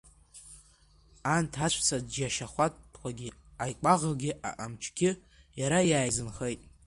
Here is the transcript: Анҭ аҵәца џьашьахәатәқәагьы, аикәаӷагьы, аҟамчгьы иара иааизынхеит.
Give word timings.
Анҭ 1.35 1.53
аҵәца 1.65 1.97
џьашьахәатәқәагьы, 2.13 3.29
аикәаӷагьы, 3.63 4.31
аҟамчгьы 4.49 5.11
иара 5.59 5.79
иааизынхеит. 5.89 6.61